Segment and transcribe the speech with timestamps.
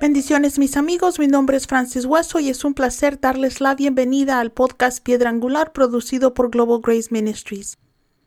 [0.00, 4.38] Bendiciones mis amigos, mi nombre es Francis Hueso y es un placer darles la bienvenida
[4.38, 7.78] al podcast Piedra Angular producido por Global Grace Ministries.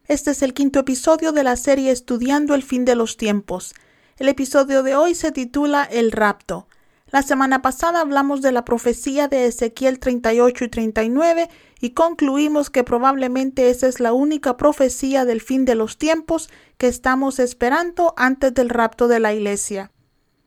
[0.05, 3.73] Este es el quinto episodio de la serie Estudiando el fin de los tiempos.
[4.19, 6.67] El episodio de hoy se titula El rapto.
[7.11, 11.49] La semana pasada hablamos de la profecía de Ezequiel 38 y 39
[11.81, 16.49] y concluimos que probablemente esa es la única profecía del fin de los tiempos
[16.79, 19.91] que estamos esperando antes del rapto de la iglesia.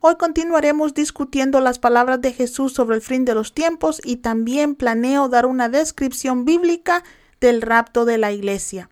[0.01, 4.75] Hoy continuaremos discutiendo las palabras de Jesús sobre el fin de los tiempos y también
[4.75, 7.05] planeo dar una descripción bíblica
[7.41, 8.91] del rapto de la iglesia.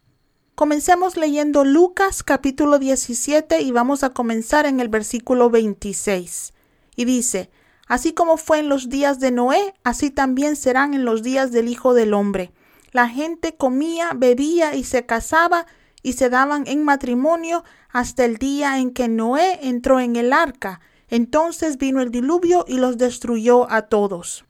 [0.59, 6.53] Comencemos leyendo Lucas capítulo 17 y vamos a comenzar en el versículo 26.
[6.97, 7.49] Y dice,
[7.87, 11.69] Así como fue en los días de Noé, así también serán en los días del
[11.69, 12.51] Hijo del Hombre.
[12.91, 15.69] La gente comía, bebía y se casaba
[16.03, 20.81] y se daban en matrimonio hasta el día en que Noé entró en el arca
[21.09, 24.45] entonces vino el diluvio y los destruyó a todos.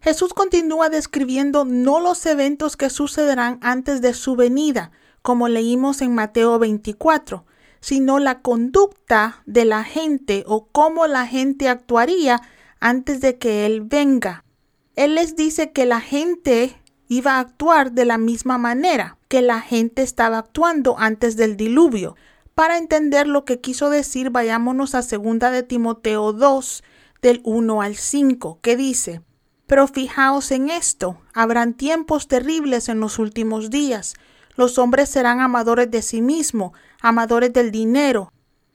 [0.00, 4.90] Jesús continúa describiendo no los eventos que sucederán antes de su venida,
[5.22, 7.44] como leímos en Mateo 24,
[7.80, 12.40] sino la conducta de la gente o cómo la gente actuaría
[12.80, 14.44] antes de que Él venga.
[14.96, 16.76] Él les dice que la gente
[17.08, 22.16] iba a actuar de la misma manera que la gente estaba actuando antes del diluvio.
[22.54, 26.84] Para entender lo que quiso decir, vayámonos a segunda de Timoteo 2,
[27.22, 29.22] del 1 al 5, que dice,
[29.66, 34.14] Pero fijaos en esto, habrán tiempos terribles en los últimos días.
[34.56, 38.32] Los hombres serán amadores de sí mismos, amadores del dinero,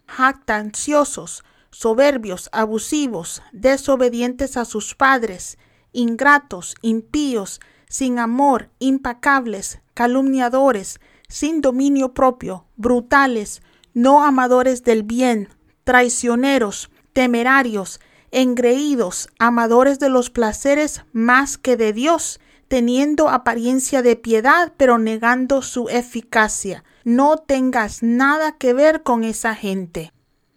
[0.07, 5.57] jactanciosos, soberbios, abusivos, desobedientes a sus padres,
[5.91, 7.59] ingratos, impíos,
[7.89, 13.61] sin amor, impacables, calumniadores, sin dominio propio, brutales,
[13.93, 15.49] no amadores del bien,
[15.83, 17.99] traicioneros, temerarios,
[18.31, 25.61] engreídos, amadores de los placeres más que de Dios, teniendo apariencia de piedad, pero negando
[25.61, 26.83] su eficacia.
[27.03, 30.11] No tengas nada que ver con esa gente.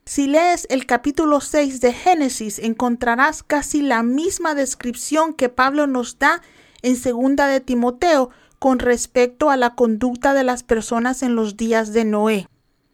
[0.05, 6.19] Si lees el capítulo 6 de Génesis, encontrarás casi la misma descripción que Pablo nos
[6.19, 6.41] da
[6.81, 11.93] en segunda de Timoteo con respecto a la conducta de las personas en los días
[11.93, 12.49] de Noé.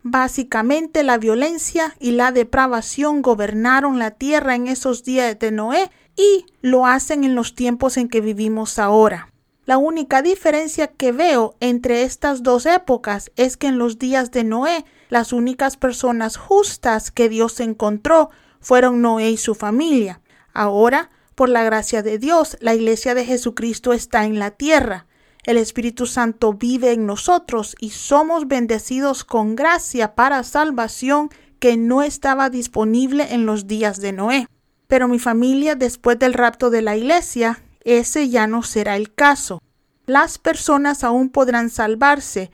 [0.07, 6.45] Básicamente la violencia y la depravación gobernaron la tierra en esos días de Noé y
[6.61, 9.33] lo hacen en los tiempos en que vivimos ahora.
[9.65, 14.45] La única diferencia que veo entre estas dos épocas es que en los días de
[14.45, 18.29] Noé las únicas personas justas que Dios encontró
[18.61, 20.21] fueron Noé y su familia.
[20.53, 25.07] Ahora, por la gracia de Dios, la iglesia de Jesucristo está en la tierra.
[25.45, 31.29] El Espíritu Santo vive en nosotros y somos bendecidos con gracia para salvación
[31.59, 34.47] que no estaba disponible en los días de Noé.
[34.87, 39.63] Pero mi familia, después del rapto de la iglesia, ese ya no será el caso.
[40.07, 42.51] Las personas aún podrán salvarse,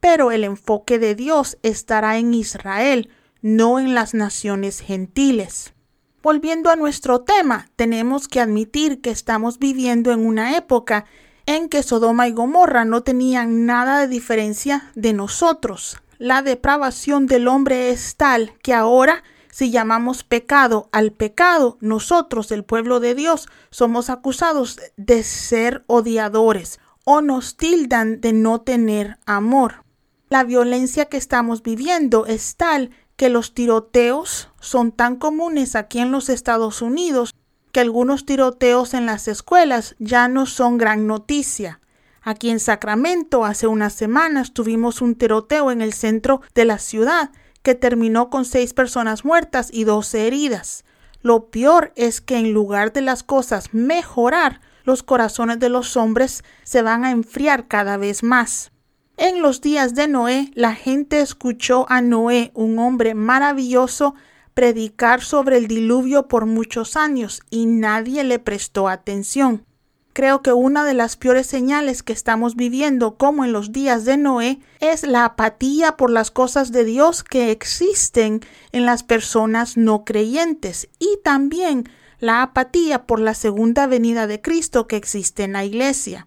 [0.00, 3.10] pero el enfoque de Dios estará en Israel,
[3.42, 5.74] no en las naciones gentiles.
[6.22, 11.06] Volviendo a nuestro tema, tenemos que admitir que estamos viviendo en una época
[11.56, 15.98] en que Sodoma y Gomorra no tenían nada de diferencia de nosotros.
[16.18, 22.62] La depravación del hombre es tal que ahora, si llamamos pecado al pecado, nosotros, el
[22.62, 29.84] pueblo de Dios, somos acusados de ser odiadores o nos tildan de no tener amor.
[30.28, 36.12] La violencia que estamos viviendo es tal que los tiroteos son tan comunes aquí en
[36.12, 37.34] los Estados Unidos
[37.72, 41.80] que algunos tiroteos en las escuelas ya no son gran noticia.
[42.22, 47.30] Aquí en Sacramento hace unas semanas tuvimos un tiroteo en el centro de la ciudad
[47.62, 50.84] que terminó con seis personas muertas y doce heridas.
[51.22, 56.42] Lo peor es que en lugar de las cosas mejorar, los corazones de los hombres
[56.62, 58.72] se van a enfriar cada vez más.
[59.16, 64.14] En los días de Noé, la gente escuchó a Noé, un hombre maravilloso,
[64.54, 69.64] predicar sobre el diluvio por muchos años y nadie le prestó atención.
[70.12, 74.16] Creo que una de las peores señales que estamos viviendo como en los días de
[74.16, 78.40] Noé es la apatía por las cosas de Dios que existen
[78.72, 81.88] en las personas no creyentes y también
[82.18, 86.26] la apatía por la segunda venida de Cristo que existe en la iglesia.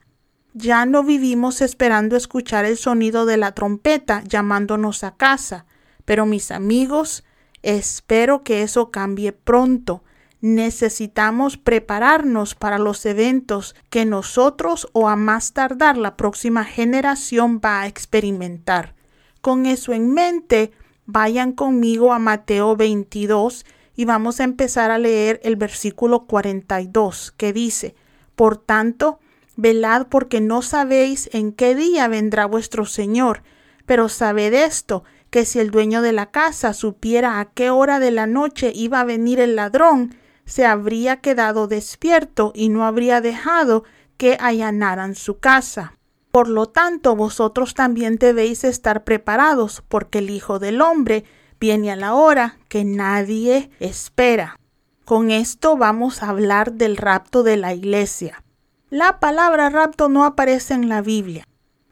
[0.54, 5.66] Ya no vivimos esperando escuchar el sonido de la trompeta llamándonos a casa,
[6.06, 7.24] pero mis amigos,
[7.64, 10.04] Espero que eso cambie pronto.
[10.42, 17.80] necesitamos prepararnos para los eventos que nosotros o a más tardar la próxima generación va
[17.80, 18.94] a experimentar.
[19.40, 20.74] Con eso en mente,
[21.06, 27.54] vayan conmigo a Mateo 22 y vamos a empezar a leer el versículo 42 que
[27.54, 27.96] dice,
[28.36, 29.20] Por tanto,
[29.56, 33.44] velad porque no sabéis en qué día vendrá vuestro Señor,
[33.86, 38.12] pero sabed esto, que si el dueño de la casa supiera a qué hora de
[38.12, 40.16] la noche iba a venir el ladrón,
[40.46, 43.84] se habría quedado despierto y no habría dejado
[44.18, 45.98] que allanaran su casa.
[46.30, 51.24] Por lo tanto, vosotros también debéis estar preparados, porque el Hijo del Hombre
[51.60, 54.60] viene a la hora que nadie espera.
[55.04, 58.44] Con esto vamos a hablar del rapto de la iglesia.
[58.92, 61.44] La palabra rapto no aparece en la Biblia.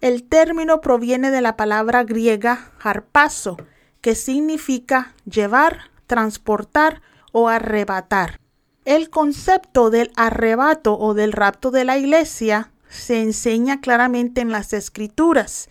[0.01, 3.57] El término proviene de la palabra griega harpazo,
[4.01, 8.39] que significa llevar, transportar o arrebatar.
[8.83, 14.74] El concepto del arrebato o del rapto de la iglesia se enseña claramente en las
[14.74, 15.69] escrituras.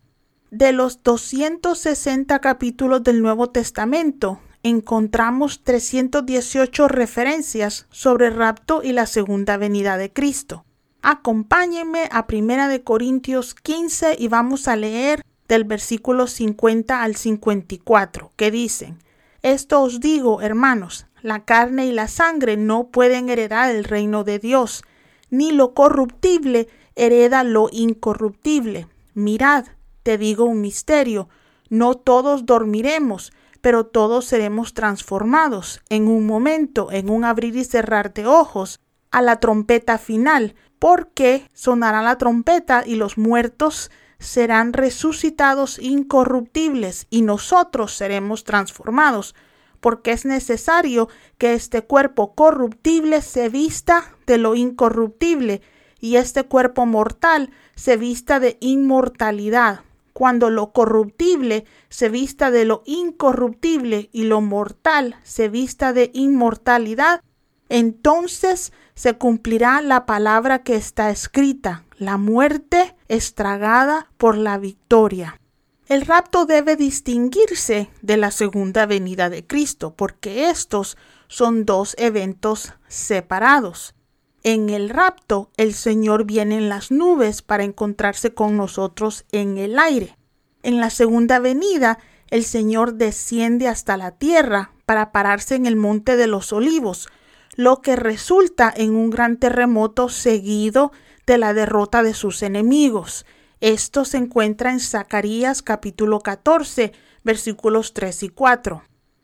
[0.53, 9.56] De los 260 capítulos del Nuevo Testamento, encontramos 318 referencias sobre rapto y la segunda
[9.56, 10.65] venida de Cristo.
[11.02, 18.32] Acompáñenme a Primera de Corintios 15 y vamos a leer del versículo 50 al 54,
[18.37, 18.99] que dicen,
[19.43, 24.38] Esto os digo, hermanos, la carne y la sangre no pueden heredar el reino de
[24.38, 24.85] Dios,
[25.31, 28.87] ni lo corruptible hereda lo incorruptible.
[29.14, 29.64] Mirad,
[30.03, 31.31] te digo un misterio,
[31.70, 33.32] no todos dormiremos,
[33.62, 38.81] pero todos seremos transformados en un momento, en un abrir y cerrar de ojos,
[39.11, 47.23] a la trompeta final, porque sonará la trompeta y los muertos serán resucitados incorruptibles y
[47.23, 49.37] nosotros seremos transformados
[49.81, 55.62] porque es necesario que este cuerpo corruptible se vista de lo incorruptible
[56.00, 59.81] y este cuerpo mortal se vista de inmortalidad.
[60.12, 67.23] Cuando lo corruptible se vista de lo incorruptible y lo mortal se vista de inmortalidad,
[67.69, 75.41] entonces se cumplirá la palabra que está escrita, la muerte estragada por la victoria.
[75.87, 80.99] El rapto debe distinguirse de la segunda venida de Cristo, porque estos
[81.29, 83.94] son dos eventos separados.
[84.43, 89.79] En el rapto, el Señor viene en las nubes para encontrarse con nosotros en el
[89.79, 90.19] aire.
[90.62, 91.99] En la segunda venida,
[92.29, 97.08] el Señor desciende hasta la tierra para pararse en el monte de los olivos,
[97.56, 100.93] lo que resulta en un gran terremoto seguido
[101.26, 103.26] de la derrota de sus enemigos.
[103.61, 106.93] Esto se encuentra en Zacarías capítulo 14,
[107.25, 108.82] versículos 3 y 4.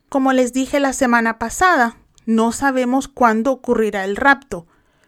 [0.08, 1.96] Como les dije la semana pasada,
[2.26, 4.66] no sabemos cuándo ocurrirá el rapto,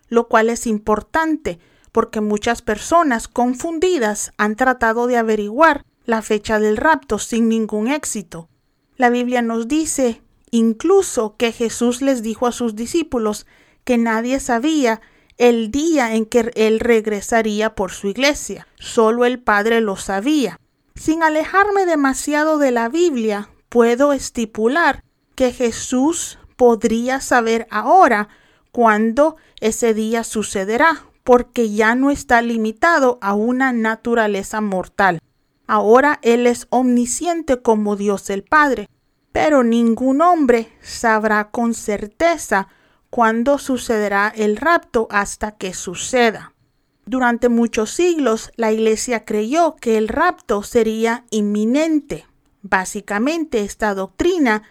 [0.08, 1.58] lo cual es importante
[1.92, 8.48] porque muchas personas confundidas han tratado de averiguar la fecha del rapto sin ningún éxito.
[8.96, 13.46] La Biblia nos dice incluso que Jesús les dijo a sus discípulos
[13.84, 15.00] que nadie sabía
[15.38, 18.66] el día en que él regresaría por su iglesia.
[18.78, 20.58] Solo el Padre lo sabía.
[20.94, 25.04] Sin alejarme demasiado de la Biblia, puedo estipular
[25.36, 28.28] que Jesús podría saber ahora
[28.72, 35.20] cuándo ese día sucederá, porque ya no está limitado a una naturaleza mortal.
[35.66, 38.88] Ahora Él es omnisciente como Dios el Padre,
[39.32, 42.68] pero ningún hombre sabrá con certeza
[43.10, 46.54] cuándo sucederá el rapto hasta que suceda.
[47.06, 52.26] Durante muchos siglos la Iglesia creyó que el rapto sería inminente.
[52.62, 54.62] Básicamente esta doctrina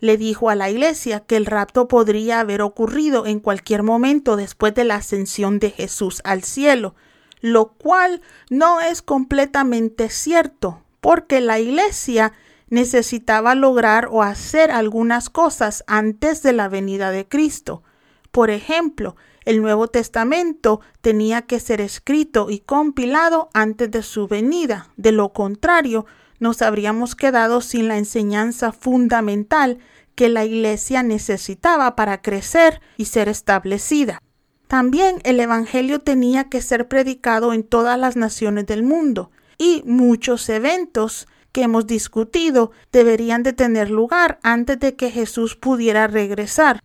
[0.00, 4.74] le dijo a la Iglesia que el rapto podría haber ocurrido en cualquier momento después
[4.74, 6.94] de la ascensión de Jesús al cielo,
[7.40, 8.20] lo cual
[8.50, 12.34] no es completamente cierto, porque la Iglesia
[12.68, 17.82] necesitaba lograr o hacer algunas cosas antes de la venida de Cristo.
[18.30, 24.88] Por ejemplo, el Nuevo Testamento tenía que ser escrito y compilado antes de su venida.
[24.96, 26.06] De lo contrario,
[26.40, 29.78] nos habríamos quedado sin la enseñanza fundamental
[30.16, 34.20] que la Iglesia necesitaba para crecer y ser establecida.
[34.66, 40.48] También el Evangelio tenía que ser predicado en todas las naciones del mundo y muchos
[40.48, 46.80] eventos que hemos discutido deberían de tener lugar antes de que Jesús pudiera regresar.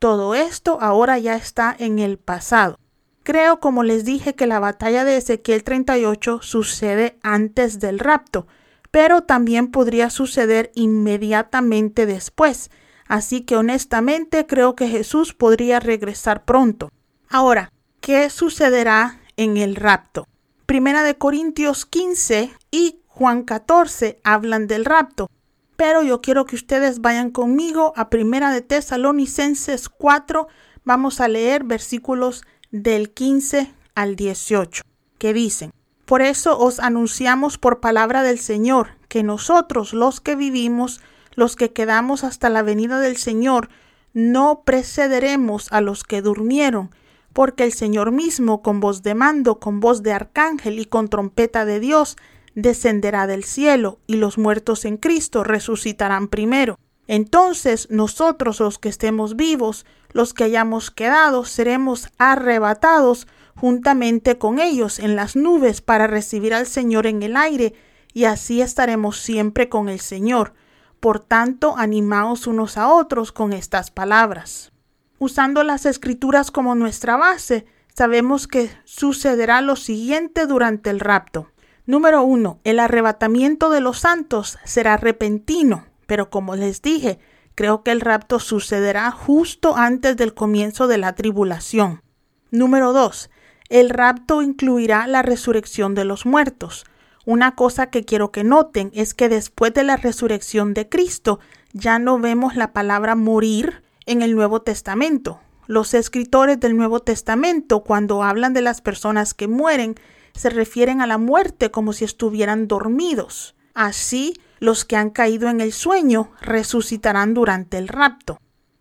[0.00, 2.76] Todo esto ahora ya está en el pasado.
[3.22, 8.48] Creo, como les dije, que la batalla de Ezequiel 38 sucede antes del rapto,
[8.90, 12.72] pero también podría suceder inmediatamente después.
[13.06, 16.90] Así que honestamente creo que Jesús podría regresar pronto.
[17.28, 20.26] Ahora, ¿qué sucederá en el rapto?
[20.66, 25.30] Primera de Corintios 15 y Juan 14 hablan del rapto,
[25.74, 30.48] pero yo quiero que ustedes vayan conmigo a Primera de Tesalonicenses 4,
[30.84, 34.82] vamos a leer versículos del 15 al 18,
[35.16, 35.72] que dicen,
[36.04, 41.00] Por eso os anunciamos por palabra del Señor, que nosotros los que vivimos,
[41.36, 43.70] los que quedamos hasta la venida del Señor,
[44.12, 46.94] no precederemos a los que durmieron,
[47.32, 51.64] porque el Señor mismo, con voz de mando, con voz de arcángel y con trompeta
[51.64, 52.18] de Dios,
[52.56, 56.80] descenderá del cielo, y los muertos en Cristo resucitarán primero.
[57.06, 64.98] Entonces nosotros los que estemos vivos, los que hayamos quedado, seremos arrebatados juntamente con ellos
[64.98, 67.74] en las nubes para recibir al Señor en el aire,
[68.12, 70.54] y así estaremos siempre con el Señor.
[71.00, 74.72] Por tanto, animaos unos a otros con estas palabras.
[75.18, 81.50] Usando las escrituras como nuestra base, sabemos que sucederá lo siguiente durante el rapto.
[81.86, 87.20] Número uno, el arrebatamiento de los santos será repentino, pero como les dije,
[87.54, 92.02] creo que el rapto sucederá justo antes del comienzo de la tribulación.
[92.50, 93.30] Número dos,
[93.68, 96.86] el rapto incluirá la resurrección de los muertos.
[97.24, 101.38] Una cosa que quiero que noten es que después de la resurrección de Cristo
[101.72, 105.40] ya no vemos la palabra morir en el Nuevo Testamento.
[105.68, 109.96] Los escritores del Nuevo Testamento, cuando hablan de las personas que mueren,
[110.36, 113.56] se refieren a la muerte como si estuvieran dormidos.
[113.74, 118.38] Así, los que han caído en el sueño resucitarán durante el rapto.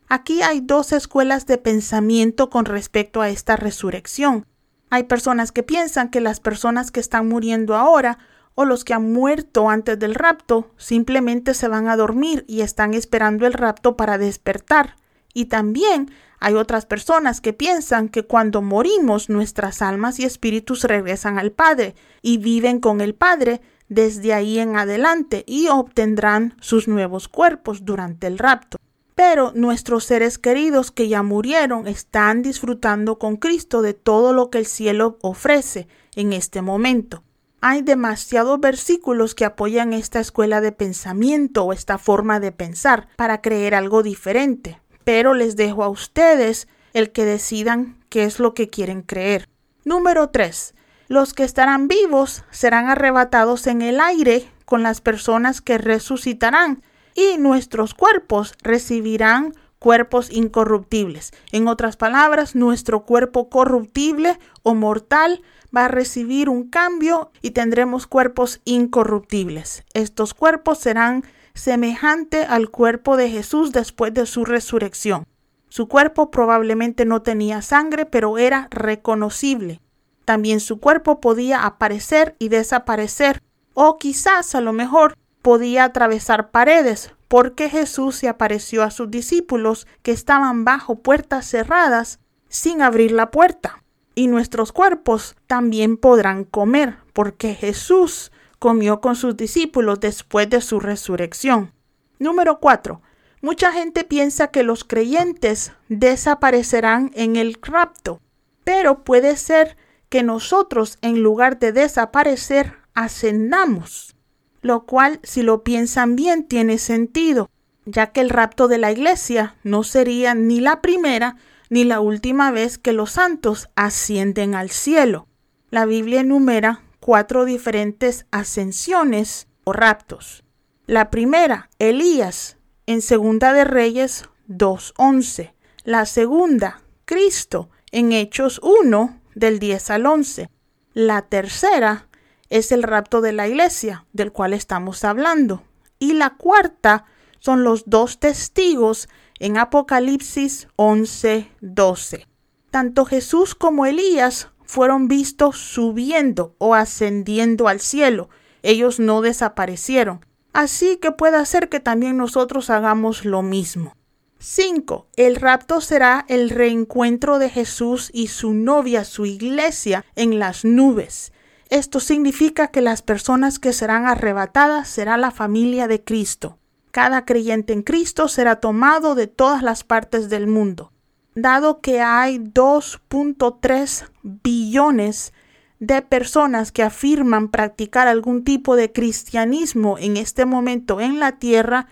[0.08, 4.46] Aquí hay dos escuelas de pensamiento con respecto a esta resurrección.
[4.90, 8.20] Hay personas que piensan que las personas que están muriendo ahora
[8.54, 12.94] o los que han muerto antes del rapto simplemente se van a dormir y están
[12.94, 14.96] esperando el rapto para despertar.
[15.34, 21.40] Y también hay otras personas que piensan que cuando morimos nuestras almas y espíritus regresan
[21.40, 27.28] al Padre y viven con el Padre desde ahí en adelante y obtendrán sus nuevos
[27.28, 28.78] cuerpos durante el rapto.
[29.16, 34.58] Pero nuestros seres queridos que ya murieron están disfrutando con Cristo de todo lo que
[34.58, 37.24] el cielo ofrece en este momento.
[37.62, 43.42] Hay demasiados versículos que apoyan esta escuela de pensamiento o esta forma de pensar para
[43.42, 48.70] creer algo diferente, pero les dejo a ustedes el que decidan qué es lo que
[48.70, 49.48] quieren creer.
[49.86, 50.74] Número 3.
[51.08, 56.84] Los que estarán vivos serán arrebatados en el aire con las personas que resucitarán
[57.14, 61.32] y nuestros cuerpos recibirán cuerpos incorruptibles.
[61.52, 65.44] En otras palabras, nuestro cuerpo corruptible o mortal
[65.76, 69.84] va a recibir un cambio y tendremos cuerpos incorruptibles.
[69.94, 71.24] Estos cuerpos serán
[71.56, 75.26] semejantes al cuerpo de Jesús después de su resurrección.
[75.70, 79.82] Su cuerpo probablemente no tenía sangre, pero era reconocible.
[80.24, 83.42] También su cuerpo podía aparecer y desaparecer,
[83.74, 89.88] o quizás a lo mejor podía atravesar paredes, porque Jesús se apareció a sus discípulos
[90.04, 93.82] que estaban bajo puertas cerradas sin abrir la puerta
[94.16, 100.80] y nuestros cuerpos también podrán comer, porque Jesús comió con sus discípulos después de su
[100.80, 101.74] resurrección.
[102.20, 103.02] Número 4.
[103.42, 108.22] Mucha gente piensa que los creyentes desaparecerán en el rapto,
[108.64, 109.78] pero puede ser
[110.10, 114.16] que nosotros en lugar de desaparecer ascendamos,
[114.62, 117.50] lo cual si lo piensan bien tiene sentido,
[117.86, 121.38] ya que el rapto de la iglesia no sería ni la primera
[121.70, 125.28] ni la última vez que los santos ascienden al cielo.
[125.70, 130.44] La Biblia enumera cuatro diferentes ascensiones o raptos.
[130.88, 132.58] La primera, Elías,
[132.88, 135.54] en Segunda de Reyes 2.11.
[135.84, 140.50] La segunda, Cristo, en Hechos 1, del 10 al 11.
[140.96, 142.08] La tercera
[142.50, 145.62] es el rapto de la iglesia, del cual estamos hablando.
[146.00, 147.06] Y la cuarta
[147.38, 152.26] son los dos testigos en Apocalipsis 11:12.
[152.72, 158.30] Tanto Jesús como Elías fueron vistos subiendo o ascendiendo al cielo.
[158.64, 160.26] Ellos no desaparecieron.
[160.54, 163.96] Así que puede ser que también nosotros hagamos lo mismo.
[164.40, 165.08] 5.
[165.16, 171.32] El rapto será el reencuentro de Jesús y su novia, su iglesia, en las nubes.
[171.70, 176.60] Esto significa que las personas que serán arrebatadas será la familia de Cristo
[176.96, 180.94] cada creyente en Cristo será tomado de todas las partes del mundo.
[181.36, 185.34] Dado que hay 2.3 billones
[185.80, 191.88] de personas que afirman practicar algún tipo de cristianismo en este momento en la tierra,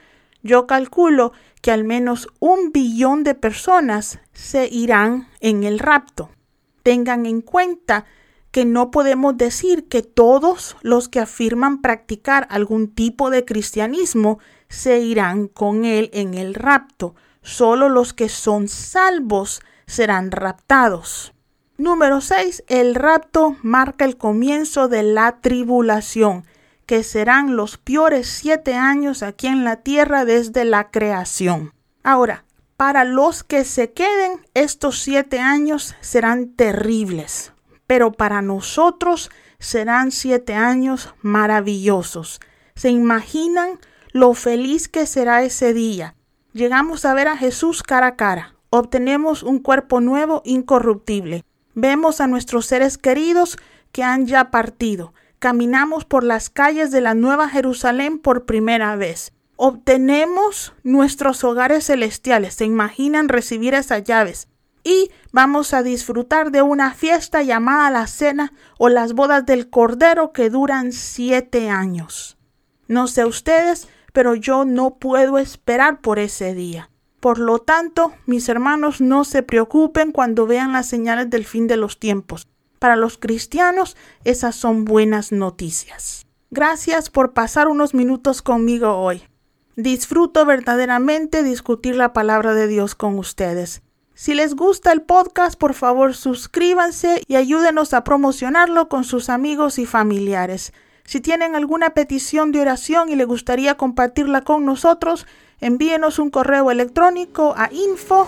[0.46, 1.32] Yo calculo
[1.62, 6.32] que al menos un billón de personas se irán en el rapto.
[6.84, 8.04] Tengan en cuenta
[8.52, 15.00] que no podemos decir que todos los que afirman practicar algún tipo de cristianismo se
[15.00, 17.16] irán con él en el rapto.
[17.44, 21.34] Solo los que son salvos serán raptados.
[21.78, 22.64] Número 6.
[22.68, 26.46] El rapto marca el comienzo de la tribulación,
[26.86, 31.74] que serán los peores siete años aquí en la tierra desde la creación.
[32.04, 32.46] Ahora,
[32.78, 37.54] para los que se queden, estos siete años serán terribles
[37.88, 42.40] pero para nosotros serán siete años maravillosos.
[42.76, 43.80] ¿Se imaginan
[44.12, 46.16] lo feliz que será ese día?
[46.54, 51.44] Llegamos a ver a Jesús cara a cara, obtenemos un cuerpo nuevo incorruptible,
[51.74, 53.58] vemos a nuestros seres queridos
[53.92, 59.34] que han ya partido, caminamos por las calles de la Nueva Jerusalén por primera vez,
[59.56, 62.54] obtenemos nuestros hogares celestiales.
[62.56, 64.48] ¿Se imaginan recibir esas llaves?
[64.84, 70.34] y vamos a disfrutar de una fiesta llamada la cena o las bodas del Cordero
[70.34, 72.38] que duran siete años.
[72.88, 76.90] No sé ustedes, pero yo no puedo esperar por ese día.
[77.20, 81.78] Por lo tanto, mis hermanos, no se preocupen cuando vean las señales del fin de
[81.78, 82.48] los tiempos.
[82.80, 86.26] Para los cristianos, esas son buenas noticias.
[86.52, 89.24] Gracias por pasar unos minutos conmigo hoy.
[89.76, 93.82] Disfruto verdaderamente discutir la palabra de Dios con ustedes.
[94.14, 99.80] Si les gusta el podcast, por favor suscríbanse y ayúdenos a promocionarlo con sus amigos
[99.80, 100.74] y familiares.
[101.06, 105.28] Si tienen alguna petición de oración y le gustaría compartirla con nosotros,
[105.60, 108.28] envíenos un correo electrónico a info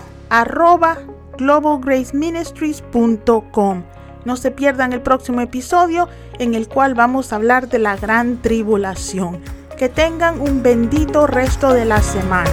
[1.38, 3.84] globalgraceministries.com.
[4.24, 8.42] No se pierdan el próximo episodio en el cual vamos a hablar de la gran
[8.42, 9.40] tribulación.
[9.78, 12.50] Que tengan un bendito resto de la semana.